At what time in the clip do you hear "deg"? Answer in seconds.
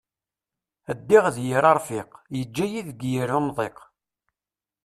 2.89-2.99